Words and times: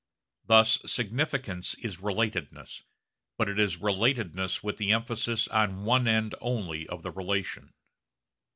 Thus 0.47 0.79
significance 0.91 1.75
is 1.75 1.97
relatedness, 1.97 2.81
but 3.37 3.47
it 3.47 3.59
is 3.59 3.77
relatedness 3.77 4.63
with 4.63 4.77
the 4.77 4.91
emphasis 4.91 5.47
on 5.49 5.83
one 5.85 6.07
end 6.07 6.33
only 6.41 6.87
of 6.87 7.03
the 7.03 7.11
relation. 7.11 7.75